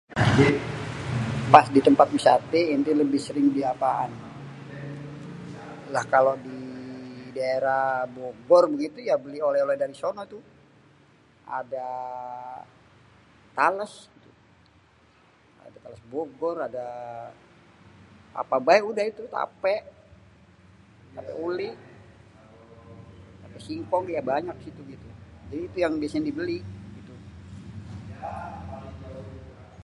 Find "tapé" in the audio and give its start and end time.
19.35-19.75, 21.15-21.31, 23.43-23.57